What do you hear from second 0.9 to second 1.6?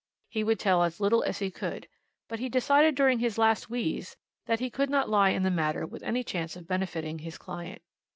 little as he